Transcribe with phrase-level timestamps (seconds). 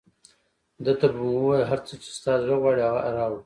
[0.83, 3.39] ده ته به مو ویل، هر څه چې ستا زړه غواړي هغه راوړه.